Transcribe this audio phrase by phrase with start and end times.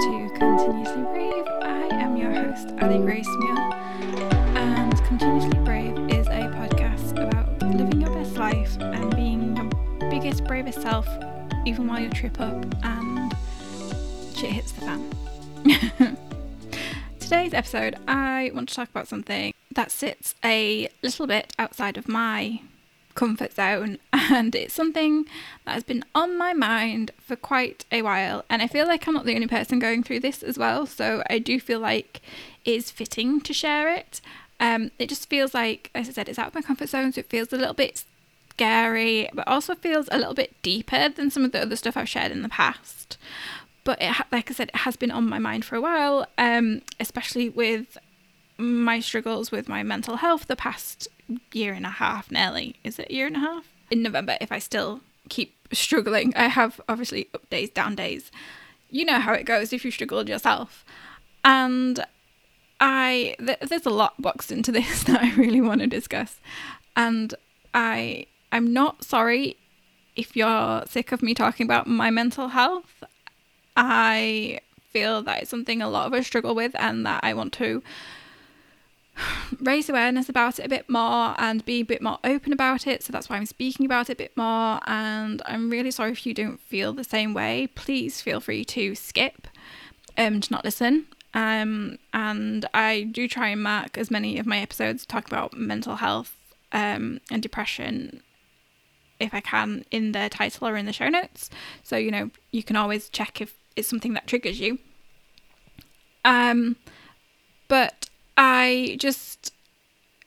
[0.00, 1.46] to Continuously Brave.
[1.60, 3.58] I am your host, Ali Grace Muir,
[4.56, 9.68] and Continuously Brave is a podcast about living your best life and being your
[10.10, 11.06] biggest, bravest self,
[11.66, 13.36] even while you trip up and
[14.34, 16.16] shit hits the fan.
[17.20, 22.08] Today's episode, I want to talk about something that sits a little bit outside of
[22.08, 22.62] my
[23.20, 25.26] comfort zone and it's something
[25.66, 29.12] that has been on my mind for quite a while and I feel like I'm
[29.12, 32.22] not the only person going through this as well so I do feel like
[32.64, 34.22] it's fitting to share it.
[34.58, 37.18] Um it just feels like as I said it's out of my comfort zone so
[37.18, 38.04] it feels a little bit
[38.48, 42.08] scary but also feels a little bit deeper than some of the other stuff I've
[42.08, 43.18] shared in the past.
[43.84, 46.80] But it like I said it has been on my mind for a while um
[46.98, 47.98] especially with
[48.56, 51.06] my struggles with my mental health the past
[51.52, 52.76] year and a half nearly.
[52.84, 53.64] Is it a year and a half?
[53.90, 58.30] In November, if I still keep struggling, I have obviously up days, down days.
[58.90, 60.84] You know how it goes if you struggled yourself.
[61.44, 62.04] And
[62.80, 66.40] I th- there's a lot boxed into this that I really want to discuss.
[66.96, 67.34] And
[67.74, 69.56] I I'm not sorry
[70.16, 73.04] if you're sick of me talking about my mental health.
[73.76, 77.52] I feel that it's something a lot of us struggle with and that I want
[77.54, 77.82] to
[79.60, 83.02] raise awareness about it a bit more and be a bit more open about it.
[83.02, 84.80] So that's why I'm speaking about it a bit more.
[84.86, 87.68] And I'm really sorry if you don't feel the same way.
[87.74, 89.48] Please feel free to skip,
[90.16, 91.06] um, to not listen.
[91.32, 95.96] Um, and I do try and mark as many of my episodes talk about mental
[95.96, 96.36] health
[96.72, 98.22] um, and depression
[99.20, 101.50] if I can in the title or in the show notes.
[101.82, 104.78] So, you know, you can always check if it's something that triggers you.
[106.24, 106.76] Um,
[107.68, 108.09] but
[108.40, 109.52] I just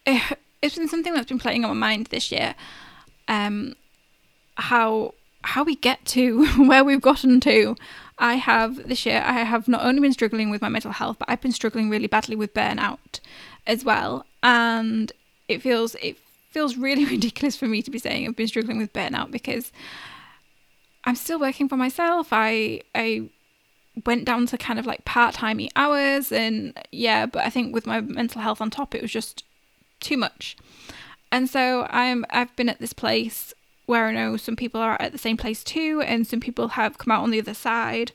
[0.06, 2.53] it, has been something that's been playing on my mind this year.
[3.28, 3.75] Um,
[4.55, 7.75] how how we get to where we've gotten to.
[8.20, 9.23] I have this year.
[9.25, 12.05] I have not only been struggling with my mental health, but I've been struggling really
[12.05, 13.20] badly with burnout
[13.65, 14.27] as well.
[14.43, 15.11] And
[15.48, 16.17] it feels it
[16.52, 19.71] feels really ridiculous for me to be saying I've been struggling with burnout because
[21.04, 22.27] I'm still working for myself.
[22.32, 23.30] I I
[24.05, 28.02] went down to kind of like part-timey hours and yeah but i think with my
[28.02, 29.43] mental health on top it was just
[29.99, 30.58] too much.
[31.31, 33.53] And so i'm i've been at this place
[33.86, 36.98] where i know some people are at the same place too and some people have
[36.98, 38.11] come out on the other side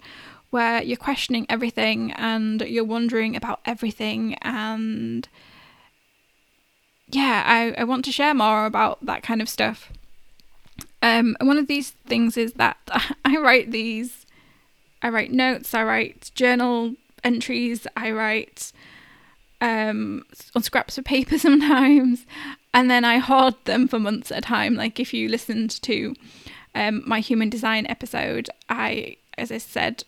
[0.50, 4.34] where you're questioning everything and you're wondering about everything.
[4.36, 5.28] And
[7.10, 9.90] yeah i, I want to share more about that kind of stuff.
[11.00, 12.76] Um, and one of these things is that
[13.24, 14.26] I write these
[15.02, 16.94] I write notes, I write journal
[17.24, 18.72] entries, I write
[19.60, 22.26] um, on scraps of paper sometimes,
[22.74, 24.74] and then I hoard them for months at a time.
[24.74, 26.14] Like if you listened to
[26.74, 30.04] um, my human design episode, I, as I said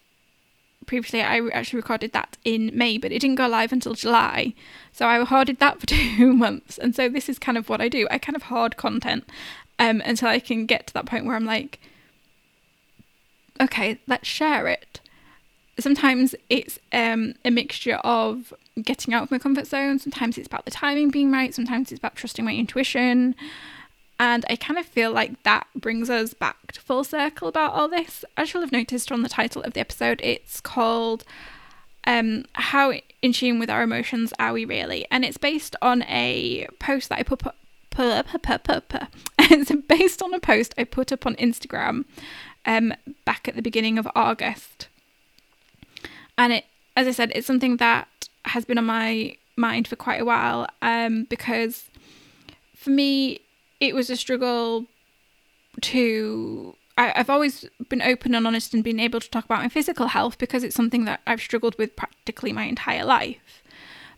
[0.87, 4.55] previously, I actually recorded that in May, but it didn't go live until July.
[4.93, 6.79] So I hoarded that for two months.
[6.79, 8.09] And so this is kind of what I do.
[8.11, 9.25] I kind of hoard content
[9.79, 11.81] um, until I can get to that point where I'm like,
[13.61, 15.01] okay, let's share it.
[15.79, 19.99] Sometimes it's um, a mixture of getting out of my comfort zone.
[19.99, 21.55] Sometimes it's about the timing being right.
[21.55, 23.35] Sometimes it's about trusting my intuition.
[24.19, 27.89] And I kind of feel like that brings us back to full circle about all
[27.89, 28.25] this.
[28.37, 31.25] As you'll have noticed from the title of the episode, it's called
[32.07, 32.93] um, How
[33.23, 35.07] in Tune with Our Emotions Are We Really?
[35.11, 37.57] And it's based on a post that I put up.
[39.53, 42.05] It's based on a post I put up on Instagram
[42.67, 42.95] um,
[43.25, 44.89] back at the beginning of August.
[46.37, 46.65] And it,
[46.97, 48.09] as I said, it's something that
[48.47, 51.91] has been on my mind for quite a while um, because
[52.75, 53.41] for me,
[53.79, 54.87] it was a struggle
[55.83, 56.75] to.
[56.97, 60.09] I, I've always been open and honest and been able to talk about my physical
[60.09, 63.63] health because it's something that I've struggled with practically my entire life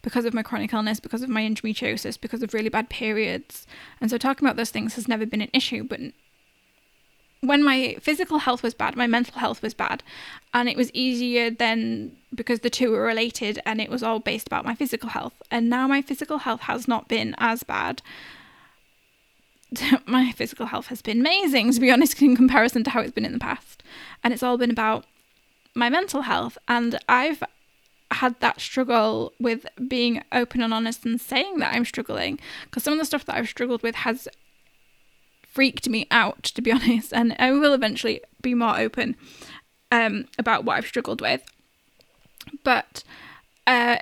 [0.02, 3.66] because of my chronic illness, because of my endometriosis, because of really bad periods.
[4.00, 5.84] And so talking about those things has never been an issue.
[5.84, 6.00] But
[7.42, 10.02] when my physical health was bad, my mental health was bad.
[10.54, 14.46] And it was easier then because the two were related and it was all based
[14.46, 15.34] about my physical health.
[15.50, 18.00] And now my physical health has not been as bad.
[20.06, 23.24] my physical health has been amazing, to be honest, in comparison to how it's been
[23.24, 23.82] in the past.
[24.22, 25.04] And it's all been about
[25.74, 26.56] my mental health.
[26.68, 27.42] And I've
[28.12, 32.92] had that struggle with being open and honest and saying that I'm struggling because some
[32.92, 34.28] of the stuff that I've struggled with has
[35.52, 37.12] freaked me out, to be honest.
[37.12, 39.16] And I will eventually be more open
[39.90, 41.42] um, about what I've struggled with.
[42.64, 43.04] But
[43.66, 43.98] uh,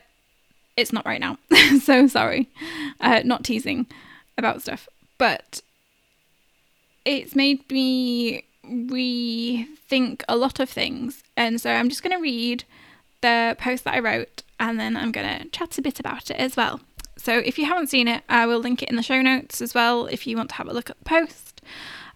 [0.77, 1.39] it's not right now.
[1.83, 2.49] so sorry.
[3.01, 3.87] Uh, not teasing
[4.39, 4.89] about stuff.
[5.19, 5.61] But
[7.05, 11.23] it's made me rethink a lot of things.
[11.37, 12.65] And so I'm just going to read
[13.21, 16.37] the post that I wrote and then I'm going to chat a bit about it
[16.37, 16.81] as well.
[17.23, 19.75] So if you haven't seen it, I will link it in the show notes as
[19.75, 21.61] well if you want to have a look at the post.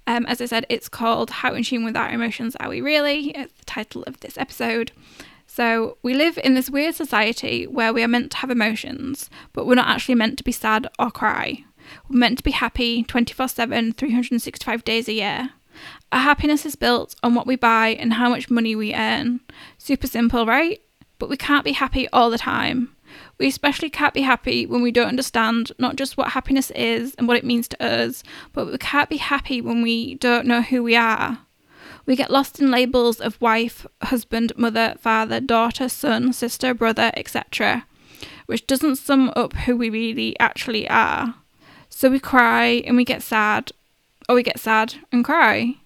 [0.06, 3.28] Um, as I said, it's called How in Tune with Our Emotions Are We Really?
[3.36, 4.92] It's the title of this episode.
[5.46, 9.66] So, we live in this weird society where we are meant to have emotions, but
[9.66, 11.64] we're not actually meant to be sad or cry.
[12.08, 15.50] We're meant to be happy 24 7, 365 days a year.
[16.12, 19.40] Our happiness is built on what we buy and how much money we earn.
[19.76, 20.80] Super simple, right?
[21.18, 22.96] But we can't be happy all the time.
[23.38, 27.26] We especially can't be happy when we don't understand not just what happiness is and
[27.26, 28.22] what it means to us,
[28.52, 31.38] but we can't be happy when we don't know who we are.
[32.06, 37.86] We get lost in labels of wife, husband, mother, father, daughter, son, sister, brother, etc.,
[38.46, 41.34] which doesn't sum up who we really actually are.
[41.88, 43.72] So we cry and we get sad,
[44.28, 45.76] or we get sad and cry.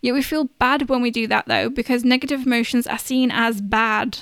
[0.00, 3.60] Yet we feel bad when we do that though, because negative emotions are seen as
[3.60, 4.20] bad.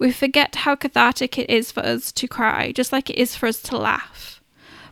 [0.00, 3.46] We forget how cathartic it is for us to cry, just like it is for
[3.46, 4.40] us to laugh.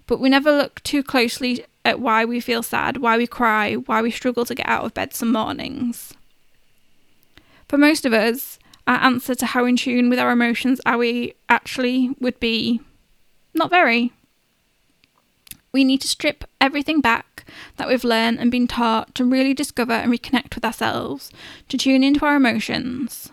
[0.06, 4.02] But we never look too closely at why we feel sad, why we cry, why
[4.02, 6.12] we struggle to get out of bed some mornings.
[7.68, 11.32] For most of us, our answer to how in tune with our emotions are we
[11.48, 12.82] actually would be
[13.54, 14.12] not very.
[15.72, 17.46] We need to strip everything back
[17.78, 21.30] that we've learned and been taught to really discover and reconnect with ourselves,
[21.70, 23.32] to tune into our emotions.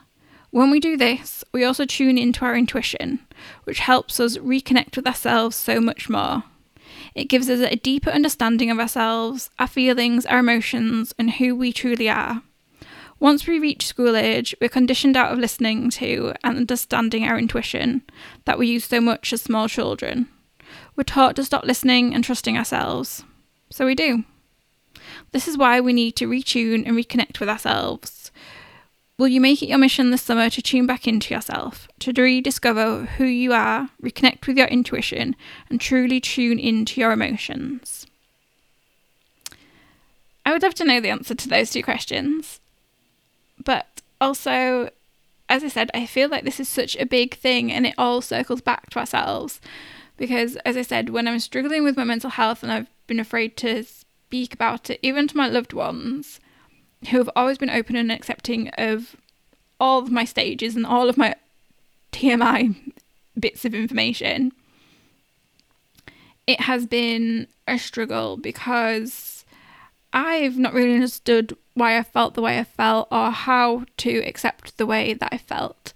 [0.56, 3.20] When we do this, we also tune into our intuition,
[3.66, 6.44] which helps us reconnect with ourselves so much more.
[7.14, 11.74] It gives us a deeper understanding of ourselves, our feelings, our emotions, and who we
[11.74, 12.42] truly are.
[13.20, 18.04] Once we reach school age, we're conditioned out of listening to and understanding our intuition
[18.46, 20.30] that we use so much as small children.
[20.96, 23.26] We're taught to stop listening and trusting ourselves.
[23.70, 24.24] So we do.
[25.34, 28.25] This is why we need to retune and reconnect with ourselves.
[29.18, 33.06] Will you make it your mission this summer to tune back into yourself, to rediscover
[33.06, 35.38] who you are, reconnect with your intuition,
[35.70, 38.06] and truly tune into your emotions?
[40.46, 42.60] I would love to know the answer to those two questions.
[43.64, 44.90] But also,
[45.48, 48.22] as I said, I feel like this is such a big thing and it all
[48.22, 49.62] circles back to ourselves.
[50.18, 53.56] Because, as I said, when I'm struggling with my mental health and I've been afraid
[53.58, 56.40] to speak about it, even to my loved ones,
[57.08, 59.16] who have always been open and accepting of
[59.80, 61.36] all of my stages and all of my
[62.12, 62.76] TMI
[63.40, 64.52] bits of information.
[66.48, 69.46] It has been a struggle because
[70.14, 74.78] I've not really understood why I felt the way I felt or how to accept
[74.78, 75.92] the way that I felt.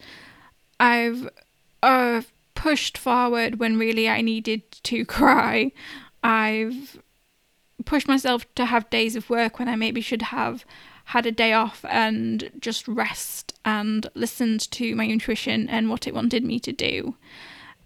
[0.79, 1.29] I've
[1.81, 2.23] uh,
[2.55, 5.71] pushed forward when really I needed to cry.
[6.23, 6.99] I've
[7.85, 10.65] pushed myself to have days of work when I maybe should have
[11.09, 16.13] had a day off and just rest and listened to my intuition and what it
[16.13, 17.15] wanted me to do.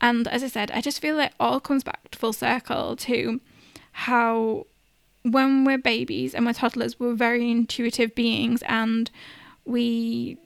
[0.01, 3.39] And as I said, I just feel it all comes back to full circle to
[3.93, 4.67] how
[5.21, 9.09] when we're babies and we're toddlers, we're very intuitive beings and
[9.63, 10.37] we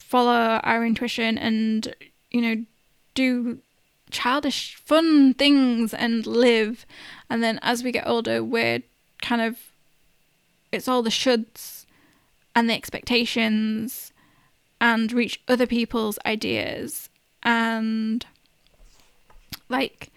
[0.00, 1.94] follow our intuition and,
[2.30, 2.64] you know,
[3.12, 3.58] do
[4.10, 6.86] childish fun things and live.
[7.28, 8.82] And then as we get older, we're
[9.20, 9.58] kind of,
[10.72, 11.77] it's all the shoulds
[12.58, 14.12] and the expectations
[14.80, 17.08] and reach other people's ideas
[17.44, 18.26] and
[19.68, 20.10] like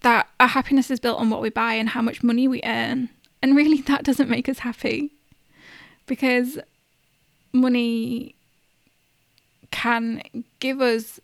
[0.00, 3.10] that our happiness is built on what we buy and how much money we earn.
[3.42, 5.12] And really that doesn't make us happy
[6.06, 6.58] because
[7.52, 8.34] money
[9.70, 10.22] can
[10.58, 11.20] give us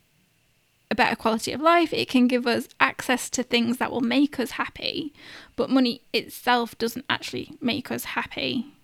[0.90, 1.95] a better quality of life.
[1.95, 5.14] It can give us access to things that will make us happy
[5.57, 8.75] but money itself doesn't actually make us happy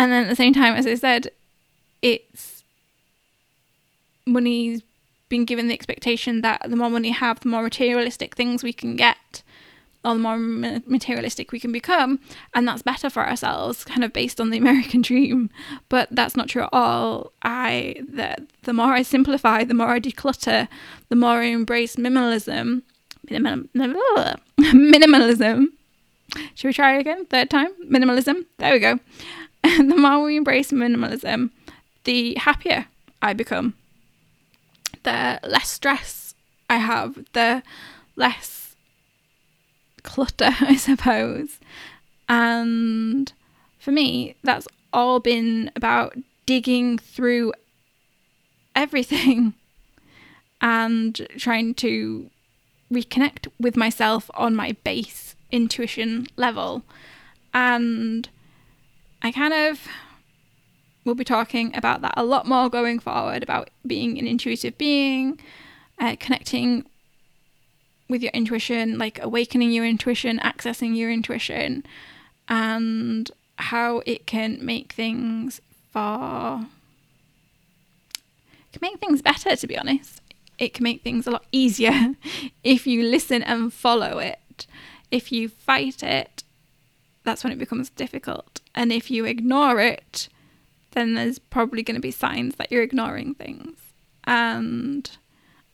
[0.00, 1.30] and then at the same time, as I said,
[2.00, 2.64] it's
[4.24, 4.80] money's
[5.28, 8.72] been given the expectation that the more money you have, the more materialistic things we
[8.72, 9.42] can get,
[10.02, 12.18] or the more materialistic we can become,
[12.54, 15.50] and that's better for ourselves, kind of based on the American dream.
[15.90, 17.32] But that's not true at all.
[17.42, 20.66] I the the more I simplify, the more I declutter,
[21.10, 22.84] the more I embrace minimalism.
[23.28, 25.66] minimalism.
[26.54, 27.26] Should we try again?
[27.26, 27.68] Third time?
[27.84, 28.46] Minimalism.
[28.56, 28.98] There we go.
[29.62, 31.50] And the more we embrace minimalism,
[32.04, 32.86] the happier
[33.22, 33.74] I become.
[35.02, 36.34] The less stress
[36.68, 37.62] I have, the
[38.16, 38.76] less
[40.02, 41.58] clutter, I suppose.
[42.28, 43.32] And
[43.78, 47.52] for me, that's all been about digging through
[48.74, 49.54] everything
[50.60, 52.30] and trying to
[52.92, 56.82] reconnect with myself on my base intuition level.
[57.52, 58.28] And
[59.22, 59.86] I kind of
[61.04, 65.40] we'll be talking about that a lot more going forward about being an intuitive being,
[65.98, 66.84] uh, connecting
[68.08, 71.84] with your intuition, like awakening your intuition, accessing your intuition,
[72.48, 75.60] and how it can make things
[75.92, 76.66] far
[78.72, 80.20] can make things better to be honest.
[80.58, 82.14] It can make things a lot easier
[82.64, 84.66] if you listen and follow it.
[85.10, 86.44] If you fight it
[87.22, 90.28] that's when it becomes difficult and if you ignore it
[90.92, 93.78] then there's probably going to be signs that you're ignoring things
[94.24, 95.18] and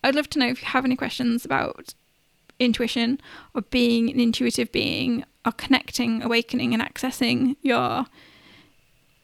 [0.05, 1.95] i'd love to know if you have any questions about
[2.59, 3.21] intuition
[3.55, 8.07] or being an intuitive being or connecting, awakening, and accessing your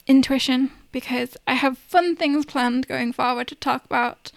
[0.06, 4.30] intuition because I have fun things planned going forward to talk about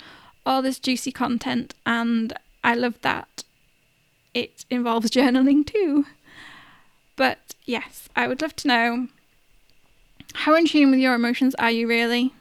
[0.45, 3.43] all this juicy content, and I love that
[4.33, 6.05] it involves journaling too.
[7.15, 9.07] But yes, I would love to know
[10.35, 12.33] how in tune with your emotions are you really?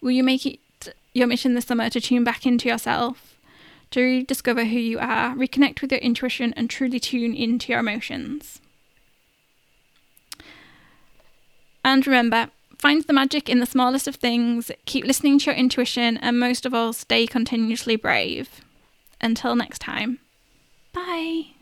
[0.00, 0.60] Will you make it
[1.12, 3.36] your mission this summer to tune back into yourself?
[3.90, 8.60] to rediscover who you are, reconnect with your intuition, and truly tune into your emotions.
[11.84, 16.16] And remember, find the magic in the smallest of things, keep listening to your intuition,
[16.18, 18.60] and most of all, stay continuously brave.
[19.20, 20.18] Until next time,
[20.92, 21.55] bye.